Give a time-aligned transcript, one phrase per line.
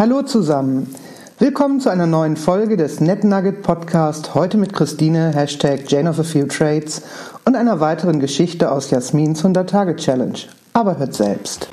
[0.00, 0.94] Hallo zusammen.
[1.38, 4.34] Willkommen zu einer neuen Folge des NetNugget Podcast.
[4.34, 7.02] Heute mit Christine, Hashtag Jane of a Few Trades
[7.44, 10.38] und einer weiteren Geschichte aus Jasmins 100-Tage-Challenge.
[10.72, 11.68] Aber hört selbst.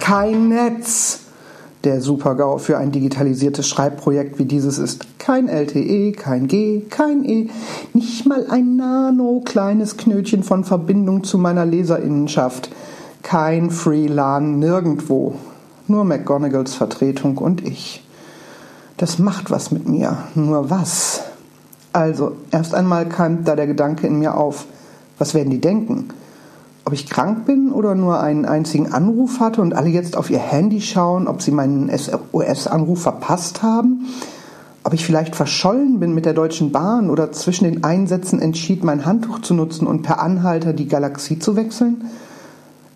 [0.00, 1.25] Kein Netz.
[1.86, 7.48] Der Super-GAU für ein digitalisiertes Schreibprojekt wie dieses ist kein LTE, kein G, kein E,
[7.94, 12.70] nicht mal ein nano kleines Knötchen von Verbindung zu meiner Leserinnenschaft,
[13.22, 15.36] kein Freelan nirgendwo,
[15.86, 18.04] nur McGonagalls Vertretung und ich.
[18.96, 21.20] Das macht was mit mir, nur was?
[21.92, 24.66] Also, erst einmal keimt da der Gedanke in mir auf,
[25.18, 26.08] was werden die denken?
[26.86, 30.38] Ob ich krank bin oder nur einen einzigen Anruf hatte und alle jetzt auf ihr
[30.38, 34.06] Handy schauen, ob sie meinen SOS-Anruf verpasst haben,
[34.84, 39.04] ob ich vielleicht verschollen bin mit der Deutschen Bahn oder zwischen den Einsätzen entschied, mein
[39.04, 42.04] Handtuch zu nutzen und per Anhalter die Galaxie zu wechseln.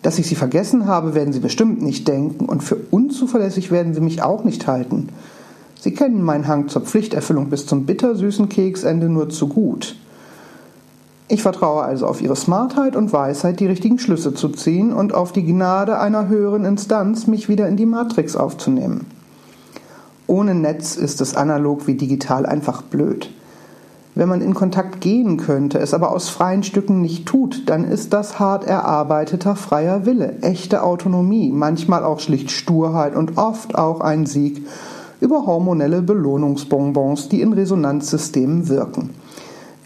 [0.03, 4.01] Dass ich sie vergessen habe, werden sie bestimmt nicht denken und für unzuverlässig werden sie
[4.01, 5.09] mich auch nicht halten.
[5.81, 9.97] Sie kennen meinen Hang zur Pflichterfüllung bis zum bittersüßen Keksende nur zu gut.
[11.33, 15.31] Ich vertraue also auf ihre Smartheit und Weisheit, die richtigen Schlüsse zu ziehen und auf
[15.31, 19.07] die Gnade einer höheren Instanz, mich wieder in die Matrix aufzunehmen.
[20.27, 23.31] Ohne Netz ist es analog wie digital einfach blöd.
[24.17, 28.13] Wenn man in Kontakt gehen könnte, es aber aus freien Stücken nicht tut, dann ist
[28.13, 34.27] das hart erarbeiteter freier Wille, echte Autonomie, manchmal auch schlicht Sturheit und oft auch ein
[34.27, 34.67] Sieg
[35.21, 39.11] über hormonelle Belohnungsbonbons, die in Resonanzsystemen wirken.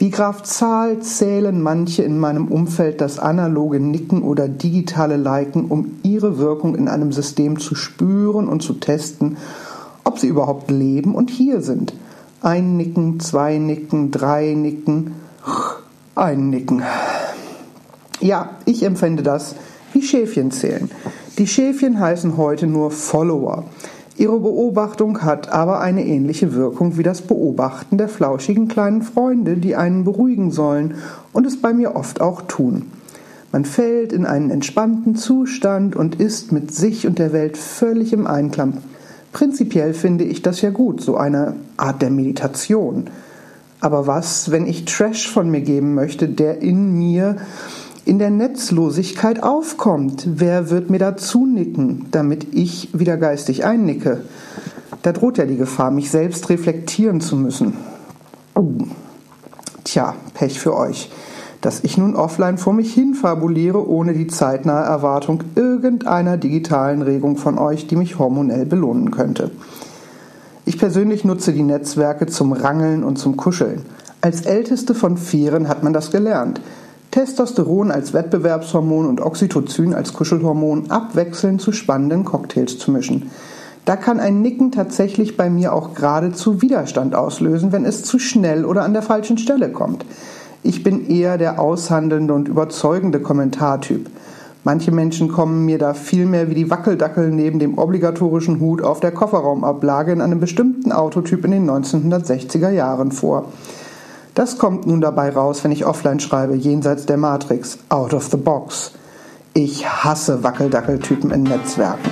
[0.05, 5.93] Wie Graf Zahl zählen manche in meinem Umfeld das analoge Nicken oder digitale Liken, um
[6.03, 9.39] ihre Wirkung in einem System zu spüren und zu testen,
[10.05, 11.95] ob sie überhaupt leben und hier sind.
[12.43, 15.15] Ein Nicken, zwei Nicken, drei Nicken,
[16.15, 16.83] ein Nicken.
[18.21, 19.55] Ja, ich empfinde das
[19.95, 20.91] wie Schäfchen zählen.
[21.39, 23.65] Die Schäfchen heißen heute nur Follower.
[24.17, 29.75] Ihre Beobachtung hat aber eine ähnliche Wirkung wie das Beobachten der flauschigen kleinen Freunde, die
[29.75, 30.95] einen beruhigen sollen
[31.33, 32.93] und es bei mir oft auch tun.
[33.51, 38.27] Man fällt in einen entspannten Zustand und ist mit sich und der Welt völlig im
[38.27, 38.79] Einklang.
[39.33, 43.11] Prinzipiell finde ich das ja gut, so eine Art der Meditation.
[43.81, 47.37] Aber was, wenn ich Trash von mir geben möchte, der in mir
[48.07, 50.27] in der Netzlosigkeit aufkommt.
[50.27, 54.23] Wer wird mir da zunicken, damit ich wieder geistig einnicke?
[55.03, 57.75] Da droht ja die Gefahr, mich selbst reflektieren zu müssen.
[58.55, 58.73] Oh.
[59.85, 61.11] Tja, Pech für euch,
[61.61, 67.37] dass ich nun offline vor mich hin fabuliere, ohne die zeitnahe Erwartung irgendeiner digitalen Regung
[67.37, 69.51] von euch, die mich hormonell belohnen könnte.
[70.67, 73.83] Ich persönlich nutze die Netzwerke zum Rangeln und zum Kuscheln.
[74.23, 76.61] Als älteste von Vieren hat man das gelernt.
[77.15, 83.31] Testosteron als Wettbewerbshormon und Oxytocin als Kuschelhormon abwechselnd zu spannenden Cocktails zu mischen.
[83.85, 88.65] Da kann ein Nicken tatsächlich bei mir auch geradezu Widerstand auslösen, wenn es zu schnell
[88.65, 90.05] oder an der falschen Stelle kommt.
[90.65, 94.11] Ich bin eher der aushandelnde und überzeugende Kommentartyp.
[94.65, 99.13] Manche Menschen kommen mir da vielmehr wie die Wackeldackel neben dem obligatorischen Hut auf der
[99.13, 103.53] Kofferraumablage in einem bestimmten Autotyp in den 1960er Jahren vor.
[104.35, 108.37] Das kommt nun dabei raus, wenn ich offline schreibe, jenseits der Matrix, out of the
[108.37, 108.91] box.
[109.53, 112.11] Ich hasse Wackeldackeltypen in Netzwerken.